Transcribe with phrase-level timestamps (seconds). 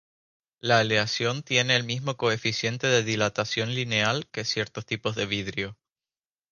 [0.61, 5.77] La aleación tiene el mismo coeficiente de dilatación lineal que ciertos tipos de vidrio.